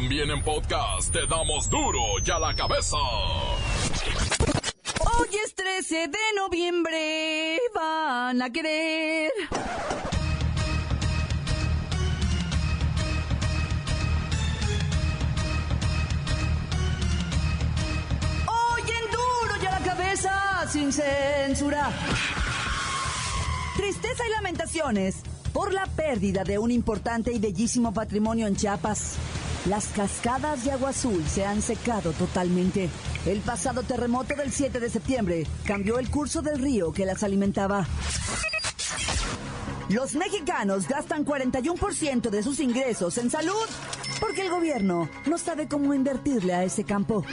[0.00, 2.96] También en podcast te damos duro y a la cabeza.
[5.00, 9.32] Hoy es 13 de noviembre, van a querer.
[18.46, 21.90] Hoy en duro y a la cabeza, sin censura.
[23.76, 25.16] Tristeza y lamentaciones
[25.52, 29.18] por la pérdida de un importante y bellísimo patrimonio en Chiapas.
[29.66, 32.88] Las cascadas de agua azul se han secado totalmente.
[33.26, 37.86] El pasado terremoto del 7 de septiembre cambió el curso del río que las alimentaba.
[39.88, 43.66] Los mexicanos gastan 41% de sus ingresos en salud
[44.20, 47.24] porque el gobierno no sabe cómo invertirle a ese campo.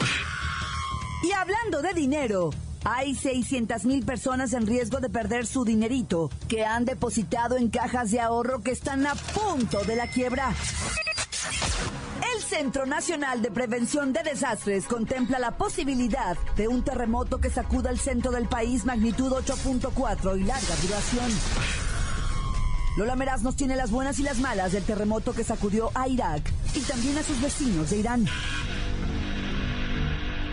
[1.23, 2.51] Y hablando de dinero,
[2.83, 8.11] hay 600 mil personas en riesgo de perder su dinerito que han depositado en cajas
[8.11, 10.53] de ahorro que están a punto de la quiebra.
[12.57, 17.99] Centro Nacional de Prevención de Desastres contempla la posibilidad de un terremoto que sacuda el
[17.99, 21.29] centro del país magnitud 8.4 y larga duración.
[22.95, 26.49] Lola Meraz nos tiene las buenas y las malas del terremoto que sacudió a Irak
[26.73, 28.25] y también a sus vecinos de Irán.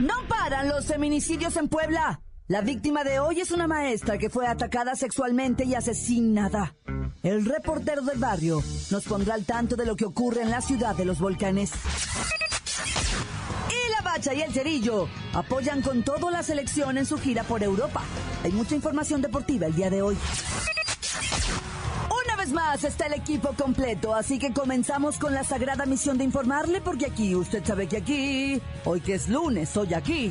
[0.01, 2.21] No paran los feminicidios en Puebla.
[2.53, 6.75] La víctima de hoy es una maestra que fue atacada sexualmente y asesinada.
[7.23, 10.95] El reportero del barrio nos pondrá al tanto de lo que ocurre en la ciudad
[10.95, 11.71] de los volcanes.
[13.71, 17.63] Y la bacha y el cerillo apoyan con todo la selección en su gira por
[17.63, 18.03] Europa.
[18.45, 20.19] Hay mucha información deportiva el día de hoy.
[22.27, 26.25] Una vez más está el equipo completo, así que comenzamos con la sagrada misión de
[26.25, 30.31] informarle, porque aquí, usted sabe que aquí, hoy que es lunes, hoy aquí,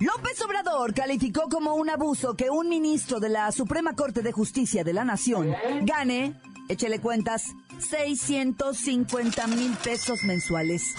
[0.00, 4.84] López Obrador calificó como un abuso que un ministro de la Suprema Corte de Justicia
[4.84, 7.42] de la Nación gane, échele cuentas,
[7.80, 10.94] 650 mil pesos mensuales.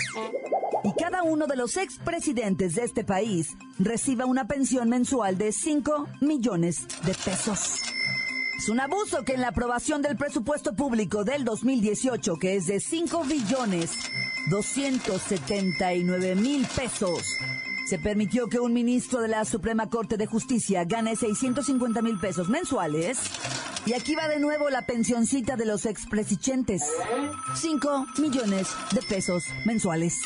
[0.84, 6.08] Y cada uno de los expresidentes de este país reciba una pensión mensual de 5
[6.20, 7.82] millones de pesos.
[8.58, 12.82] Es un abuso que en la aprobación del presupuesto público del 2018, que es de
[12.82, 13.92] 5 billones
[14.50, 17.38] 279 mil pesos,
[17.90, 22.48] se permitió que un ministro de la Suprema Corte de Justicia gane 650 mil pesos
[22.48, 23.18] mensuales.
[23.88, 26.84] Y aquí va de nuevo la pensioncita de los expresidentes.
[27.56, 30.22] 5 millones de pesos mensuales.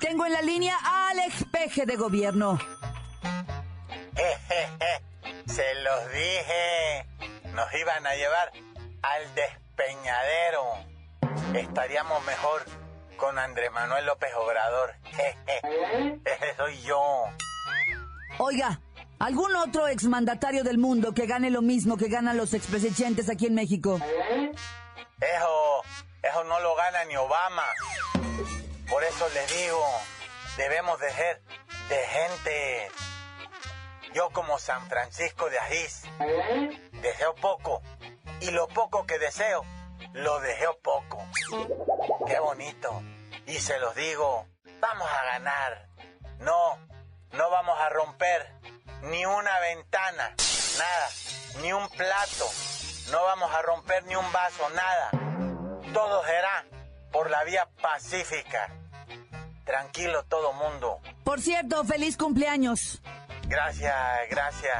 [0.00, 2.58] Tengo en la línea al expeje de gobierno.
[5.46, 7.06] Se los dije.
[7.54, 8.52] Nos iban a llevar
[9.00, 10.74] al despeñadero.
[11.54, 12.81] Estaríamos mejor
[13.16, 14.94] con Andrés Manuel López Obrador.
[16.24, 17.24] Ese soy yo.
[18.38, 18.80] Oiga,
[19.18, 23.54] ¿algún otro exmandatario del mundo que gane lo mismo que ganan los expresidentes aquí en
[23.54, 23.98] México?
[25.20, 25.82] Eso,
[26.22, 27.64] eso no lo gana ni Obama.
[28.88, 29.84] Por eso les digo,
[30.56, 31.42] debemos de ser
[31.88, 32.90] de gente.
[34.14, 36.02] Yo como San Francisco de Asís,
[37.00, 37.82] deseo poco.
[38.40, 39.64] Y lo poco que deseo,
[40.14, 41.24] lo deseo poco.
[42.26, 43.02] Qué bonito.
[43.46, 44.46] Y se los digo,
[44.80, 45.86] vamos a ganar.
[46.40, 46.78] No,
[47.32, 48.52] no vamos a romper
[49.02, 50.34] ni una ventana,
[50.78, 51.08] nada,
[51.60, 52.46] ni un plato.
[53.10, 55.10] No vamos a romper ni un vaso, nada.
[55.92, 56.64] Todo será
[57.10, 58.70] por la vía pacífica.
[59.64, 61.00] Tranquilo todo mundo.
[61.24, 63.00] Por cierto, feliz cumpleaños.
[63.46, 63.96] Gracias,
[64.30, 64.76] gracias.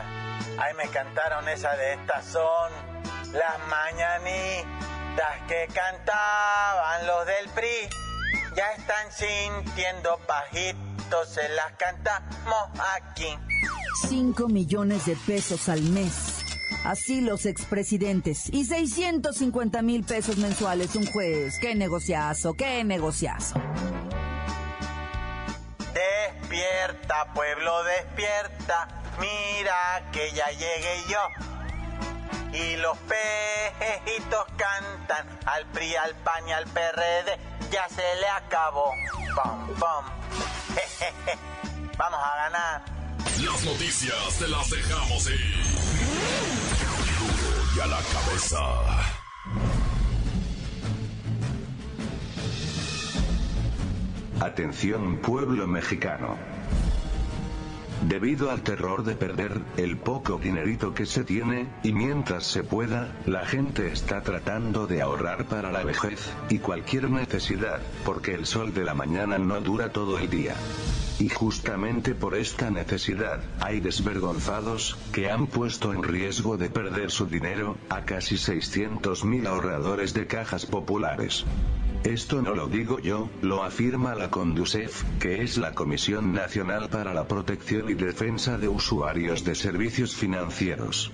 [0.59, 2.73] Ahí me cantaron esa de estas son
[3.33, 4.83] las mañanitas
[5.49, 7.89] que cantaban los del PRI.
[8.57, 13.39] Ya están sintiendo pajitos, se las cantamos aquí.
[14.09, 16.39] 5 millones de pesos al mes.
[16.85, 18.49] Así los expresidentes.
[18.53, 21.59] Y 650 mil pesos mensuales un juez.
[21.61, 22.55] ¡Qué negociazo!
[22.55, 23.61] ¡Qué negociazo!
[25.95, 28.89] Despierta, pueblo, despierta.
[29.21, 31.52] Mira que ya llegué yo.
[32.53, 37.39] Y los pejitos cantan al PRI, al PAN y al PRD.
[37.71, 38.93] Ya se le acabó.
[39.35, 40.05] Pum, pum.
[41.99, 42.85] Vamos a ganar.
[43.41, 45.65] Las noticias te las dejamos ir.
[47.19, 48.59] Duro y a la cabeza.
[54.41, 56.37] Atención pueblo mexicano.
[58.09, 63.17] Debido al terror de perder el poco dinerito que se tiene, y mientras se pueda,
[63.27, 68.75] la gente está tratando de ahorrar para la vejez, y cualquier necesidad, porque el sol
[68.75, 70.57] de la mañana no dura todo el día.
[71.21, 77.27] Y justamente por esta necesidad, hay desvergonzados, que han puesto en riesgo de perder su
[77.27, 81.45] dinero, a casi 600.000 ahorradores de cajas populares.
[82.05, 87.15] Esto no lo digo yo, lo afirma la Conducef, que es la Comisión Nacional para
[87.15, 91.13] la Protección y Defensa de Usuarios de Servicios Financieros.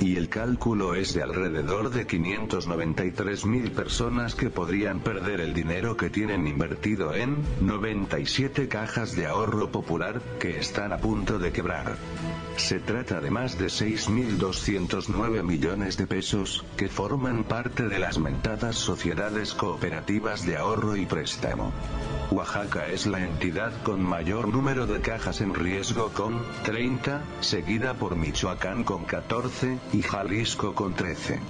[0.00, 5.96] Y el cálculo es de alrededor de 593 mil personas que podrían perder el dinero
[5.96, 11.96] que tienen invertido en 97 cajas de ahorro popular, que están a punto de quebrar.
[12.56, 18.76] Se trata de más de 6.209 millones de pesos, que forman parte de las mentadas
[18.76, 21.72] sociedades cooperativas de ahorro y préstamo.
[22.30, 28.16] Oaxaca es la entidad con mayor número de cajas en riesgo con 30, seguida por
[28.16, 31.40] Michoacán con 14 y Jalisco con 13.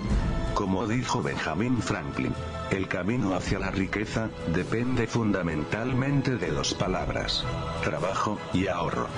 [0.54, 2.34] Como dijo Benjamin Franklin,
[2.70, 7.44] el camino hacia la riqueza depende fundamentalmente de dos palabras,
[7.82, 9.08] trabajo y ahorro.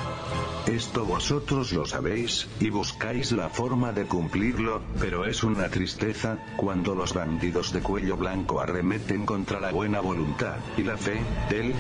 [0.67, 6.95] Esto vosotros lo sabéis, y buscáis la forma de cumplirlo, pero es una tristeza, cuando
[6.95, 11.21] los bandidos de cuello blanco arremeten contra la buena voluntad y la fe
[11.51, 11.75] del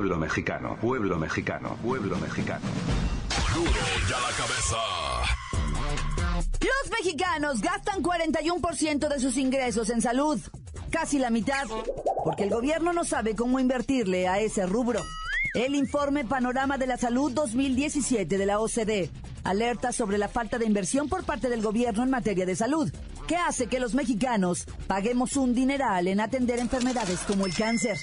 [0.00, 2.64] pueblo mexicano, pueblo mexicano, pueblo mexicano.
[3.54, 3.70] Duro
[4.08, 4.76] ya la cabeza.
[6.58, 10.40] Los mexicanos gastan 41% de sus ingresos en salud,
[10.90, 11.64] casi la mitad,
[12.24, 15.02] porque el gobierno no sabe cómo invertirle a ese rubro.
[15.52, 19.10] El informe Panorama de la Salud 2017 de la OCDE
[19.44, 22.90] alerta sobre la falta de inversión por parte del gobierno en materia de salud,
[23.28, 27.98] que hace que los mexicanos paguemos un dineral en atender enfermedades como el cáncer.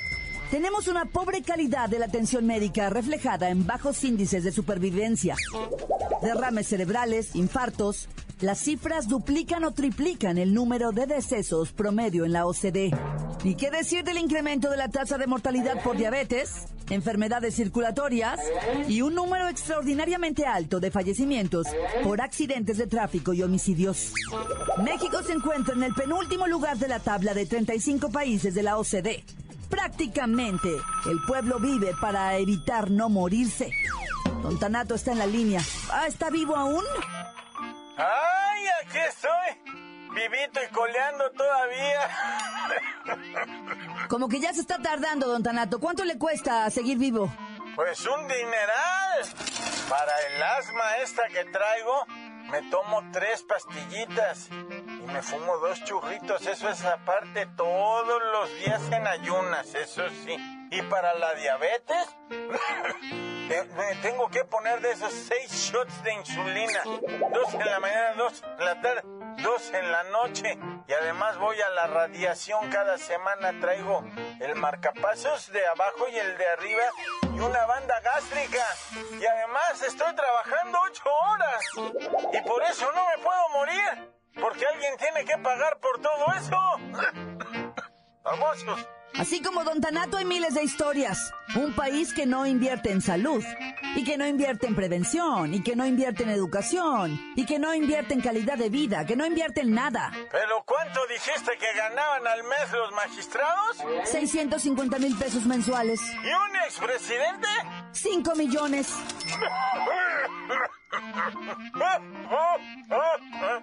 [0.51, 5.35] Tenemos una pobre calidad de la atención médica reflejada en bajos índices de supervivencia,
[6.21, 8.07] derrames cerebrales, infartos.
[8.39, 12.91] Las cifras duplican o triplican el número de decesos promedio en la OCDE.
[13.44, 18.39] ¿Y qué decir del incremento de la tasa de mortalidad por diabetes, enfermedades circulatorias
[18.88, 21.67] y un número extraordinariamente alto de fallecimientos
[22.03, 24.13] por accidentes de tráfico y homicidios?
[24.81, 28.77] México se encuentra en el penúltimo lugar de la tabla de 35 países de la
[28.77, 29.25] OCDE.
[29.69, 30.69] Prácticamente,
[31.09, 33.71] el pueblo vive para evitar no morirse.
[34.41, 35.61] Don Tanato está en la línea.
[35.91, 36.83] Ah, ¿está vivo aún?
[37.97, 39.73] ¡Ay, aquí estoy!
[40.13, 41.99] Vivito y coleando todavía.
[44.09, 45.79] Como que ya se está tardando, don Tanato.
[45.79, 47.31] ¿Cuánto le cuesta seguir vivo?
[47.75, 49.23] Pues un dineral.
[49.89, 52.05] Para el asma esta que traigo,
[52.51, 54.49] me tomo tres pastillitas
[55.07, 56.45] me fumo dos churritos.
[56.45, 60.38] Eso es aparte todos los días en ayunas, eso sí.
[60.69, 66.81] Y para la diabetes, me tengo que poner de esos seis shots de insulina.
[67.33, 69.01] Dos en la mañana, dos en la tarde,
[69.42, 70.59] dos en la noche.
[70.88, 73.57] Y además voy a la radiación cada semana.
[73.59, 74.04] Traigo
[74.39, 76.83] el marcapasos de abajo y el de arriba
[77.33, 78.65] y una banda gástrica.
[79.19, 81.63] Y además estoy trabajando ocho horas.
[82.33, 84.16] Y por eso no me puedo morir.
[84.39, 86.57] Porque alguien tiene que pagar por todo eso.
[88.23, 88.87] Famosos.
[89.17, 91.33] Así como Don Tanato hay miles de historias.
[91.56, 93.44] Un país que no invierte en salud,
[93.95, 97.73] y que no invierte en prevención, y que no invierte en educación, y que no
[97.73, 100.11] invierte en calidad de vida, que no invierte en nada.
[100.31, 103.77] ¿Pero cuánto dijiste que ganaban al mes los magistrados?
[104.03, 105.99] 650 mil pesos mensuales.
[106.01, 107.47] ¿Y un expresidente?
[107.94, 108.94] 5 millones.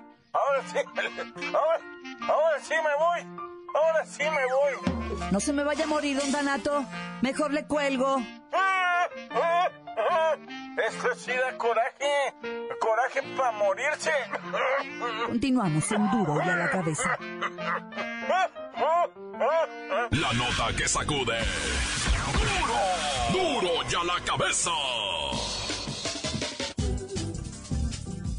[0.35, 0.79] Ahora sí,
[1.47, 1.81] ahora,
[2.29, 3.21] ahora sí me voy.
[3.75, 5.31] Ahora sí me voy.
[5.31, 6.85] No se me vaya a morir, don Danato.
[7.23, 8.21] Mejor le cuelgo.
[10.88, 12.35] Esto sí da coraje.
[12.81, 14.11] Coraje para morirse.
[15.26, 17.19] Continuamos en duro y a la cabeza.
[20.11, 21.38] La nota que sacude.
[23.33, 24.71] Duro, duro y a la cabeza.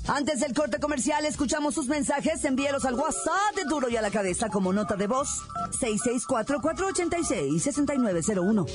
[0.08, 2.46] Antes del corte comercial, escuchamos sus mensajes.
[2.46, 5.42] Envíelos al WhatsApp de Duro y a la Cabeza como nota de voz.
[5.82, 8.68] 664-486-6901.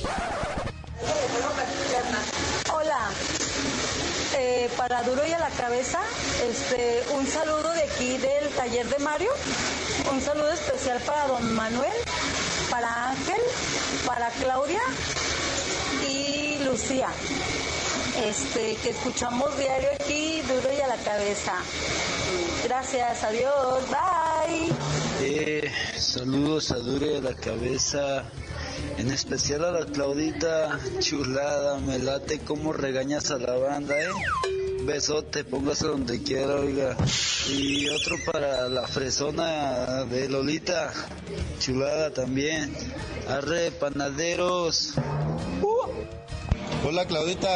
[2.73, 2.99] Hola.
[4.37, 6.01] Eh, para Duro y a la Cabeza,
[6.43, 9.31] este, un saludo de aquí del taller de Mario.
[10.11, 11.93] Un saludo especial para don Manuel,
[12.69, 13.39] para Ángel,
[14.05, 14.81] para Claudia
[16.07, 17.07] y Lucía
[18.17, 21.53] este, que escuchamos diario aquí, duro y a la cabeza.
[22.63, 24.71] Gracias, adiós, bye.
[25.21, 28.23] Eh, saludos a Dure de la cabeza,
[28.97, 34.09] en especial a la Claudita, chulada, me late como regañas a la banda, eh.
[34.83, 36.97] Besote, póngase donde quiera, oiga.
[37.49, 40.91] Y otro para la fresona de Lolita,
[41.59, 42.75] chulada también.
[43.29, 44.95] Arre, panaderos.
[46.83, 47.55] Hola Claudita,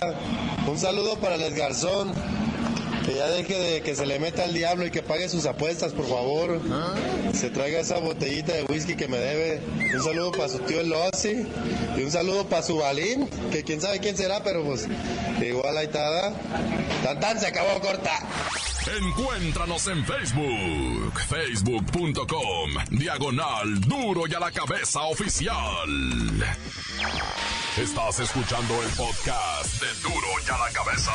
[0.67, 2.13] un saludo para el Garzón.
[3.05, 5.93] Que ya deje de que se le meta el diablo y que pague sus apuestas,
[5.93, 6.59] por favor.
[7.33, 9.61] Se traiga esa botellita de whisky que me debe.
[9.95, 10.93] Un saludo para su tío el.
[11.97, 14.87] Y un saludo para su balín, que quién sabe quién será, pero pues
[15.39, 16.33] igual ahí está.
[17.03, 18.11] Tan tan se acabó corta.
[18.99, 25.89] Encuéntranos en Facebook, facebook.com, diagonal duro y a la cabeza oficial.
[27.77, 31.11] Estás escuchando el podcast de duro y a la cabeza.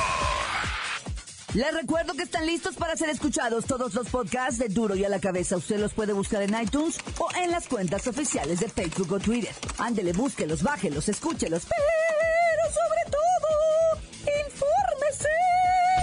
[1.54, 5.08] Les recuerdo que están listos para ser escuchados todos los podcasts de Duro y a
[5.08, 5.56] la cabeza.
[5.56, 9.54] Usted los puede buscar en iTunes o en las cuentas oficiales de Facebook o Twitter.
[9.78, 15.28] Ándele, búsquelos, bájelos, escúchelos, pero sobre todo, infórmese.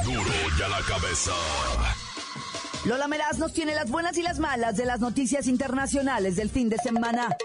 [0.06, 1.34] Duro y a la cabeza.
[2.86, 6.68] Lola Meraz nos tiene las buenas y las malas de las noticias internacionales del fin
[6.68, 7.38] de semana.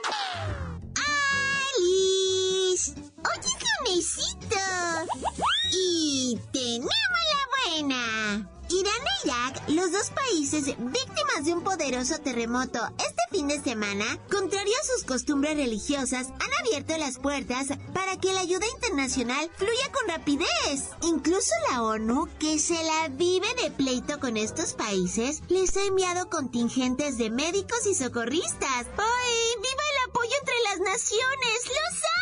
[5.71, 8.51] Y tenemos la buena.
[8.71, 14.07] Irán e Irak, los dos países víctimas de un poderoso terremoto este fin de semana,
[14.31, 19.93] contrario a sus costumbres religiosas, han abierto las puertas para que la ayuda internacional fluya
[19.93, 20.89] con rapidez.
[21.03, 26.31] Incluso la ONU, que se la vive de pleito con estos países, les ha enviado
[26.31, 28.87] contingentes de médicos y socorristas.
[28.97, 31.59] ¡Ay, viva el apoyo entre las naciones!
[31.67, 32.22] ¡Los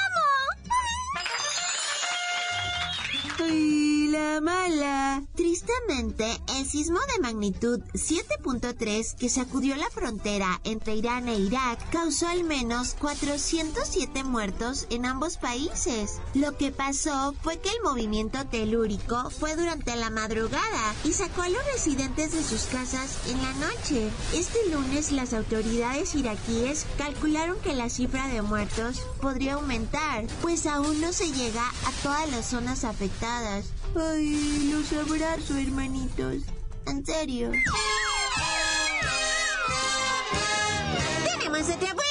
[3.40, 3.79] Bye.
[4.10, 5.22] ¡Ay, la mala!
[5.36, 6.26] Tristemente,
[6.56, 12.42] el sismo de magnitud 7.3 que sacudió la frontera entre Irán e Irak causó al
[12.42, 16.18] menos 407 muertos en ambos países.
[16.34, 21.48] Lo que pasó fue que el movimiento telúrico fue durante la madrugada y sacó a
[21.48, 24.10] los residentes de sus casas en la noche.
[24.34, 31.00] Este lunes las autoridades iraquíes calcularon que la cifra de muertos podría aumentar, pues aún
[31.00, 33.66] no se llega a todas las zonas afectadas.
[33.96, 36.42] Ay, los abrazo, hermanitos.
[36.86, 37.50] En serio.
[41.24, 42.09] Tenemos otra.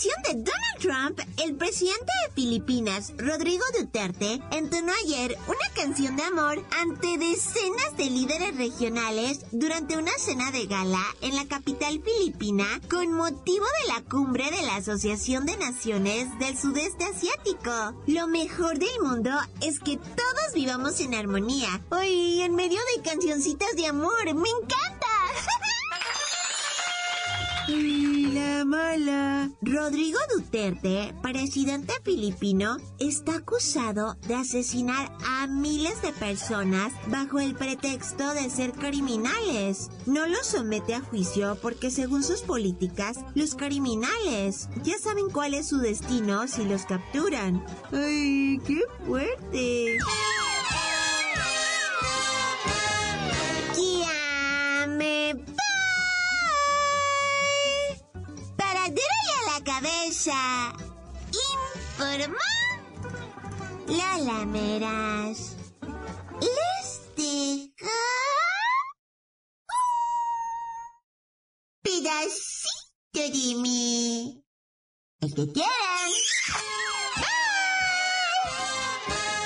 [0.00, 6.64] De Donald Trump, el presidente de Filipinas, Rodrigo Duterte, entonó ayer una canción de amor
[6.70, 13.12] ante decenas de líderes regionales durante una cena de gala en la capital filipina con
[13.12, 18.02] motivo de la cumbre de la Asociación de Naciones del Sudeste Asiático.
[18.06, 21.82] Lo mejor del mundo es que todos vivamos en armonía.
[21.90, 24.24] Hoy en medio de cancioncitas de amor.
[24.24, 25.08] ¡Me encanta!
[29.62, 38.34] Rodrigo Duterte, presidente filipino, está acusado de asesinar a miles de personas bajo el pretexto
[38.34, 39.88] de ser criminales.
[40.04, 45.68] No los somete a juicio porque según sus políticas, los criminales ya saben cuál es
[45.68, 47.64] su destino si los capturan.
[47.92, 49.96] ¡Ay, qué fuerte!
[60.10, 60.72] A la cabeza.
[61.96, 62.36] Informó
[63.86, 65.56] Lola Meras.
[66.40, 67.90] Les dejo
[69.68, 69.82] un
[71.82, 74.44] pedacito de mí.
[75.20, 76.10] El que quieran.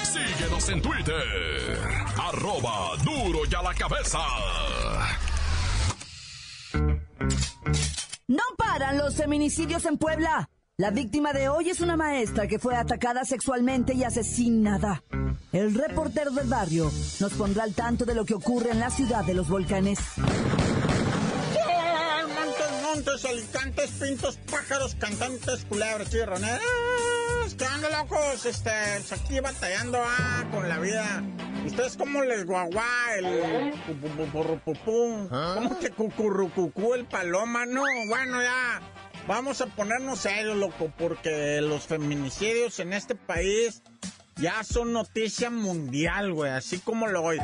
[0.04, 1.88] Síguenos en Twitter.
[2.16, 4.18] Arroba duro y a la cabeza.
[8.26, 10.43] No paran los feminicidios en Puebla.
[10.76, 15.04] La víctima de hoy es una maestra que fue atacada sexualmente y asesinada.
[15.52, 16.90] El reportero del barrio
[17.20, 20.00] nos pondrá al tanto de lo que ocurre en la ciudad de los volcanes.
[22.34, 26.60] Montes, montes, alicantes, pintos, pájaros, cantantes, culebras, chirroneras.
[27.56, 28.44] ¿Qué onda, locos?
[28.44, 31.22] Este, pues aquí batallando ah, con la vida.
[31.64, 32.84] ¿Ustedes cómo les guaguá
[33.16, 35.28] el pupupupupupum?
[35.28, 37.64] ¿Cómo que cucurrucucú el paloma?
[37.64, 38.93] No, bueno, ya.
[39.26, 43.82] Vamos a ponernos serios, loco, porque los feminicidios en este país
[44.36, 47.40] ya son noticia mundial, güey, así como lo oís.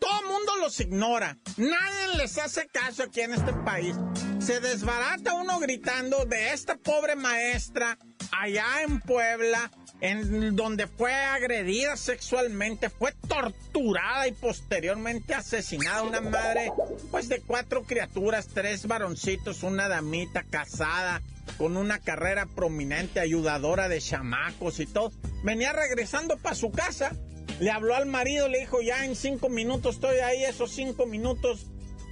[0.00, 1.36] Todo el mundo los ignora.
[1.58, 3.94] Nadie les hace caso aquí en este país.
[4.38, 7.98] Se desbarata uno gritando de esta pobre maestra
[8.32, 9.70] allá en Puebla
[10.00, 16.72] en donde fue agredida sexualmente, fue torturada y posteriormente asesinada una madre,
[17.10, 21.20] pues de cuatro criaturas, tres varoncitos, una damita casada,
[21.56, 25.12] con una carrera prominente, ayudadora de chamacos y todo.
[25.42, 27.12] Venía regresando para su casa,
[27.58, 31.66] le habló al marido, le dijo, ya en cinco minutos estoy ahí, esos cinco minutos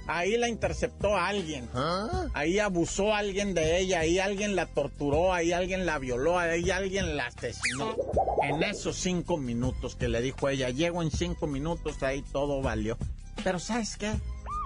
[0.07, 1.69] ahí la interceptó a alguien.
[1.73, 2.27] ¿Ah?
[2.33, 6.69] Ahí abusó a alguien de ella, ahí alguien la torturó, ahí alguien la violó, ahí
[6.71, 7.95] alguien la asesinó.
[8.43, 12.97] En esos cinco minutos que le dijo ella, llego en cinco minutos, ahí todo valió.
[13.43, 14.11] Pero ¿sabes qué?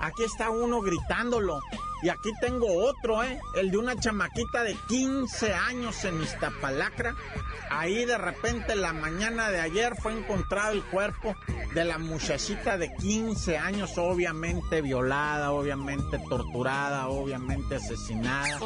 [0.02, 1.60] Aquí está uno gritándolo.
[2.02, 3.40] Y aquí tengo otro, ¿eh?
[3.56, 7.16] El de una chamaquita de 15 años en Iztapalacra.
[7.70, 11.36] Ahí de repente la mañana de ayer fue encontrado el cuerpo
[11.74, 18.60] de la muchachita de 15 años, obviamente violada, obviamente torturada, obviamente asesinada.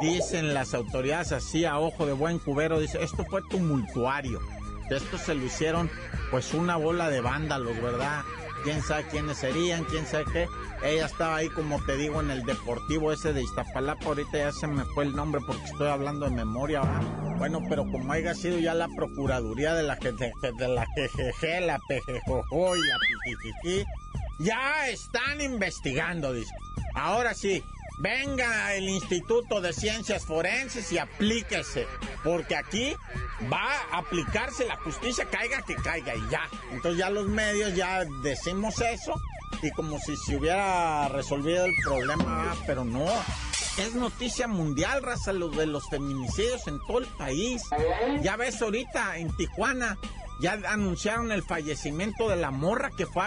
[0.00, 4.40] Dicen las autoridades así a ojo de buen cubero, dice, esto fue tumultuario.
[4.88, 5.90] De esto se lo hicieron
[6.30, 8.22] pues una bola de vándalos, ¿verdad?
[8.62, 10.48] Quién sabe quiénes serían, quién sabe qué.
[10.82, 14.04] Ella estaba ahí, como te digo, en el deportivo ese de Iztapalapa.
[14.06, 16.82] Ahorita ya se me fue el nombre porque estoy hablando de memoria.
[17.38, 21.78] Bueno, pero como haya sido ya la Procuraduría de la que de, la GGG, la
[21.78, 23.86] PGJJ y la PGG,
[24.38, 26.52] ya están investigando, dice.
[26.94, 27.62] Ahora sí,
[27.98, 31.86] venga el Instituto de Ciencias Forenses y aplíquese,
[32.22, 32.94] porque aquí
[33.52, 36.42] va a aplicarse la justicia, caiga que caiga y ya.
[36.72, 39.14] Entonces ya los medios ya decimos eso
[39.62, 43.06] y como si se hubiera resolvido el problema, pero no.
[43.78, 47.62] Es noticia mundial, raza, lo de los feminicidios en todo el país.
[48.22, 49.96] Ya ves ahorita en Tijuana,
[50.40, 53.22] ya anunciaron el fallecimiento de la morra que fue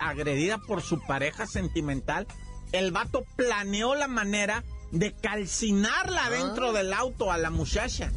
[0.00, 2.26] agredida por su pareja sentimental
[2.74, 6.30] el vato planeó la manera de calcinarla ah.
[6.30, 8.10] dentro del auto a la muchacha.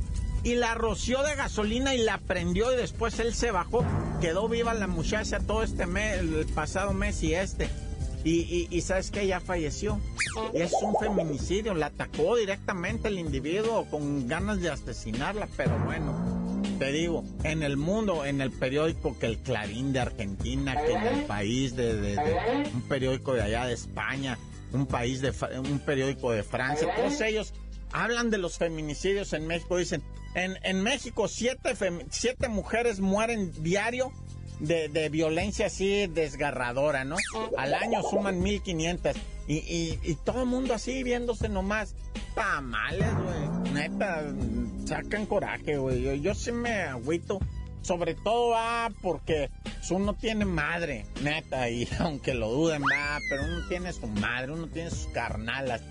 [0.43, 3.83] Y la roció de gasolina y la prendió y después él se bajó.
[4.21, 7.69] Quedó viva la muchacha todo este mes, el pasado mes y este.
[8.23, 9.99] Y, y, sabes que ya falleció.
[10.53, 11.73] Y es un feminicidio.
[11.73, 15.47] La atacó directamente el individuo con ganas de asesinarla.
[15.55, 16.13] Pero bueno,
[16.77, 21.03] te digo, en el mundo, en el periódico que el Clarín de Argentina, que en
[21.03, 24.37] el país de un periódico de allá de España,
[24.73, 27.53] un país de un periódico de Francia, todos ellos
[27.91, 29.77] hablan de los feminicidios en México.
[29.77, 30.03] Dicen,
[30.35, 31.73] en, en México siete,
[32.09, 34.11] siete mujeres mueren diario
[34.59, 37.15] de, de, violencia así desgarradora, ¿no?
[37.57, 39.15] Al año suman 1500.
[39.47, 41.95] Y, y, y todo el mundo así viéndose nomás.
[42.35, 43.73] Tamales, güey.
[43.73, 44.23] Neta,
[44.85, 46.01] sacan coraje, güey.
[46.01, 47.39] Yo, yo sí me agüito
[47.87, 49.49] sobre todo va porque
[49.89, 54.67] uno tiene madre, neta, y aunque lo duden, va, pero uno tiene su madre, uno
[54.67, 55.81] tiene sus carnalas.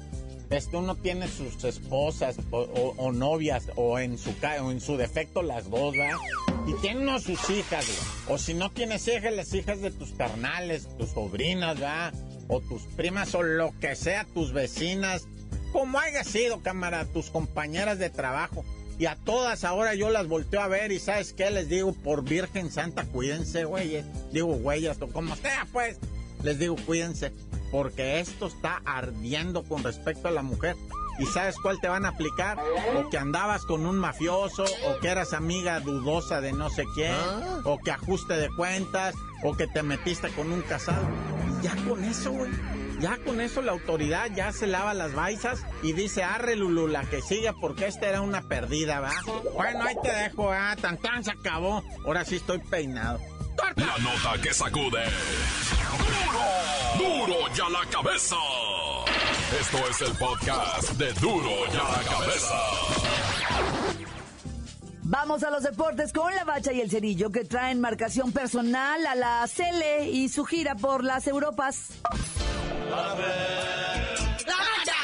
[0.51, 5.69] Este, uno tiene sus esposas o, novias, o en su o en su defecto las
[5.69, 6.11] dos, ¿va?
[6.69, 7.85] Y tiene uno sus hijas,
[8.29, 12.13] O si no tienes hijas, las hijas de tus carnales, tus sobrinas, ¿va?
[12.49, 15.27] O tus primas, o lo que sea, tus vecinas.
[15.73, 18.65] Como haya sido, cámara, tus compañeras de trabajo.
[18.99, 21.51] Y a todas ahora yo las volteo a ver y ¿sabes qué?
[21.51, 24.07] Les digo, por Virgen Santa, cuídense, güeyes.
[24.33, 25.99] Digo, güeyes, o como sea, pues.
[26.43, 27.33] Les digo, cuídense.
[27.71, 30.77] Porque esto está ardiendo con respecto a la mujer.
[31.19, 32.59] ¿Y sabes cuál te van a aplicar?
[32.95, 37.13] O que andabas con un mafioso, o que eras amiga dudosa de no sé quién,
[37.13, 37.61] ¿Ah?
[37.65, 41.07] o que ajuste de cuentas, o que te metiste con un casado.
[41.61, 45.65] Y ya con eso, güey ya con eso la autoridad ya se lava las baisas
[45.83, 49.13] y dice, arre Lulu, la que siga porque esta era una perdida, ¿va?
[49.55, 50.77] Bueno, ahí te dejo, ¿ah?
[50.81, 51.83] Tan tan se acabó.
[52.05, 53.21] Ahora sí estoy peinado.
[53.77, 55.05] La nota que sacude.
[56.99, 57.27] ¡Duro!
[57.27, 58.37] ¡Duro ya la cabeza!
[59.61, 62.55] Esto es el podcast de Duro ya la cabeza.
[65.09, 69.15] Vamos a los deportes con la bacha y el cerillo que traen marcación personal a
[69.15, 71.91] la Cele y su gira por las Europas.
[72.89, 74.99] La mancha,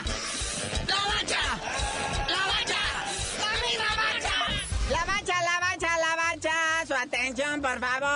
[0.86, 1.42] la mancha,
[2.28, 2.82] la mancha,
[3.68, 4.36] la mancha,
[4.90, 6.56] la mancha, la mancha, la mancha.
[6.86, 8.11] Su atención, por favor.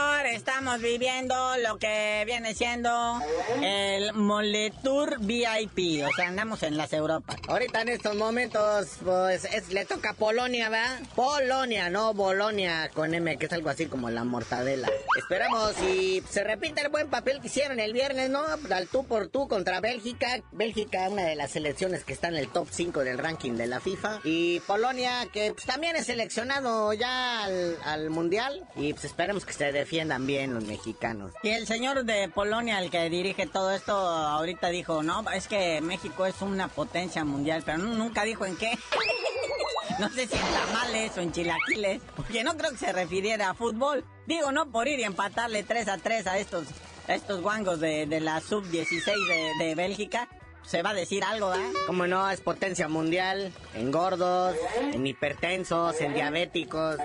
[0.77, 3.19] Estamos viviendo lo que viene siendo
[3.63, 6.05] el Moletour VIP.
[6.05, 7.37] O sea, andamos en las Europas.
[7.49, 11.01] Ahorita en estos momentos, pues le toca Polonia, ¿verdad?
[11.15, 14.87] Polonia, no Bolonia con M, que es algo así como la mortadela.
[15.17, 18.45] Esperamos y se repite el buen papel que hicieron el viernes, ¿no?
[18.71, 20.43] Al tú por tú contra Bélgica.
[20.53, 23.81] Bélgica, una de las selecciones que está en el top 5 del ranking de la
[23.81, 24.21] FIFA.
[24.25, 28.69] Y Polonia, que pues, también es seleccionado ya al, al Mundial.
[28.77, 31.33] Y pues esperemos que se defiendan bien mexicanos.
[31.43, 35.81] Y el señor de Polonia, el que dirige todo esto, ahorita dijo, no, es que
[35.81, 38.79] México es una potencia mundial, pero nunca dijo en qué.
[39.99, 43.55] No sé si en tamales o en chilaquiles, porque no creo que se refiriera a
[43.55, 44.05] fútbol.
[44.27, 46.67] Digo, no por ir y empatarle 3 a 3 a estos,
[47.09, 50.29] a estos guangos de, la sub-16 de, de Bélgica
[50.67, 51.73] se va a decir algo, ¿eh?
[51.87, 54.57] Como no, es potencia mundial en gordos,
[54.93, 56.97] en hipertensos, en diabéticos.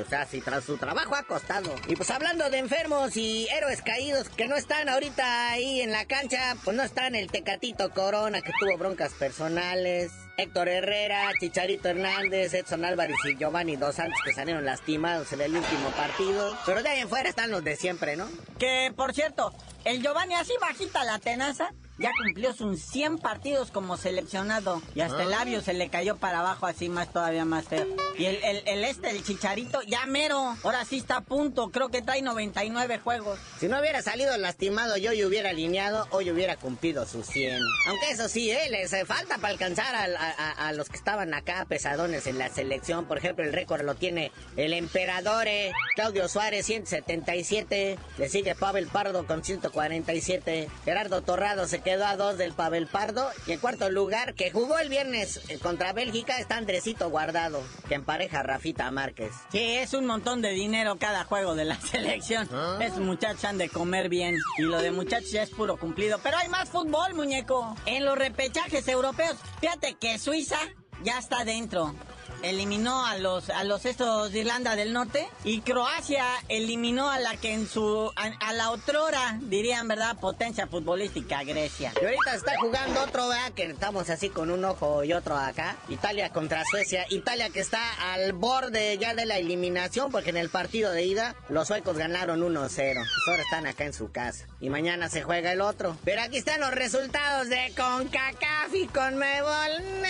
[0.00, 1.74] O sea, si tras su trabajo ha costado.
[1.88, 6.04] Y pues hablando de enfermos y héroes caídos que no están ahorita ahí en la
[6.04, 10.12] cancha, pues no están el Tecatito Corona que tuvo broncas personales.
[10.36, 15.54] Héctor Herrera, Chicharito Hernández, Edson Álvarez y Giovanni Dos Santos que salieron lastimados en el
[15.54, 16.56] último partido.
[16.64, 18.26] Pero de ahí en fuera están los de siempre, ¿no?
[18.58, 19.52] Que, por cierto,
[19.84, 25.22] el Giovanni así bajita la tenaza ya cumplió sus 100 partidos como seleccionado y hasta
[25.22, 27.86] el labio se le cayó para abajo así más todavía más feo.
[28.18, 31.90] Y el, el, el este, el chicharito, ya mero, ahora sí está a punto, creo
[31.90, 33.38] que trae 99 juegos.
[33.58, 37.60] Si no hubiera salido lastimado yo y hubiera alineado, hoy hubiera cumplido sus 100.
[37.86, 41.66] Aunque eso sí, eh, les falta para alcanzar a, a, a, los que estaban acá
[41.68, 43.04] pesadones en la selección.
[43.04, 47.98] Por ejemplo, el récord lo tiene el emperador eh, Claudio Suárez, 177.
[48.16, 50.68] Le sigue Pavel Pardo con 147.
[50.84, 53.28] Gerardo Torrado se quedó a dos del Pavel Pardo.
[53.46, 57.94] Y en cuarto lugar, que jugó el viernes eh, contra Bélgica, está Andresito Guardado, que
[57.94, 59.32] empareja a Rafita Márquez.
[59.50, 62.48] Sí, es un montón de dinero cada juego de la selección.
[62.52, 62.78] ¿Ah?
[62.80, 64.38] Esos muchachos han de comer bien.
[64.58, 66.18] Y lo de muchachos ya es puro cumplido.
[66.22, 67.76] Pero hay más fútbol, muñeco.
[67.86, 70.58] En los repechajes europeos, fíjate que Suiza
[71.02, 71.94] ya está dentro
[72.42, 77.36] eliminó a los a los estos de Irlanda del Norte y Croacia eliminó a la
[77.36, 81.92] que en su a, a, la otrora dirían verdad potencia futbolística Grecia.
[82.00, 83.52] Y ahorita está jugando otro ¿verdad?
[83.52, 85.76] que estamos así con un ojo y otro acá.
[85.88, 87.06] Italia contra Suecia.
[87.10, 91.36] Italia que está al borde ya de la eliminación porque en el partido de ida
[91.48, 92.68] los suecos ganaron 1-0.
[92.70, 95.96] Pues ahora están acá en su casa y mañana se juega el otro.
[96.04, 100.00] Pero aquí están los resultados de CONCACAF y CONMEBOL.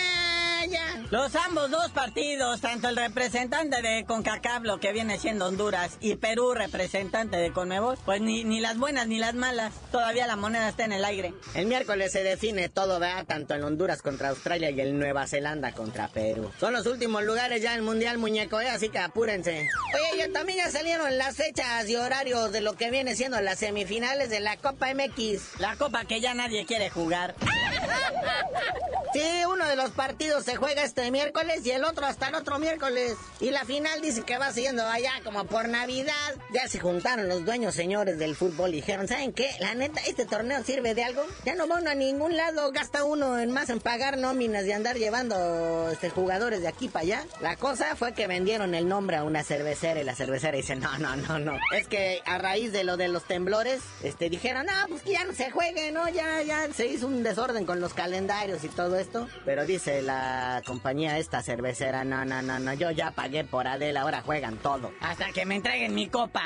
[1.09, 2.20] Los ambos dos partidos,
[2.61, 7.97] tanto el representante de CONCACAF, lo que viene siendo Honduras, y Perú, representante de CONMEBOL,
[8.05, 9.73] pues ni, ni las buenas ni las malas.
[9.91, 11.33] Todavía la moneda está en el aire.
[11.55, 13.25] El miércoles se define todo, ¿verdad?
[13.25, 16.51] Tanto el Honduras contra Australia y el Nueva Zelanda contra Perú.
[16.59, 18.69] Son los últimos lugares ya en el Mundial, muñeco, ¿eh?
[18.69, 19.69] Así que apúrense.
[19.93, 23.59] Oye, ya también ya salieron las fechas y horarios de lo que viene siendo las
[23.59, 25.59] semifinales de la Copa MX.
[25.59, 27.35] La Copa que ya nadie quiere jugar.
[29.13, 32.59] Sí, uno de los partidos se juega este miércoles y el otro hasta el otro
[32.59, 33.17] miércoles.
[33.41, 36.13] Y la final dice que va siguiendo allá como por Navidad.
[36.53, 39.49] Ya se juntaron los dueños señores del fútbol y dijeron, ¿saben qué?
[39.59, 41.25] La neta, este torneo sirve de algo.
[41.43, 44.71] Ya no va uno a ningún lado, gasta uno en más en pagar nóminas y
[44.71, 47.25] andar llevando este, jugadores de aquí para allá.
[47.41, 50.97] La cosa fue que vendieron el nombre a una cervecera y la cervecera dice, no,
[50.99, 51.57] no, no, no.
[51.75, 55.25] Es que a raíz de lo de los temblores, este, dijeron, no, pues que ya
[55.25, 56.07] no se juegue, ¿no?
[56.07, 59.27] Ya, ya se hizo un desorden con los calendarios y todo esto.
[59.45, 64.01] Pero dice la compañía esta cervecera, no, no, no, no, yo ya pagué por Adela,
[64.01, 64.91] ahora juegan todo.
[65.01, 66.43] Hasta que me entreguen mi copa.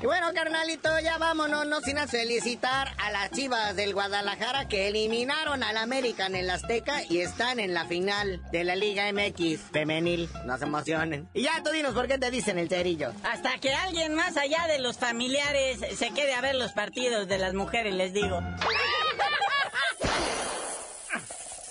[0.00, 5.62] Y bueno, carnalito, ya vámonos, no sin felicitar a las chivas del Guadalajara que eliminaron
[5.62, 10.28] al América en el Azteca y están en la final de la Liga MX femenil.
[10.44, 11.28] No se emocionen.
[11.34, 13.12] Y ya tú dinos por qué te dicen el cerillo.
[13.22, 17.38] Hasta que alguien más allá de los familiares se quede a ver los partidos de
[17.38, 18.40] las mujeres, les digo.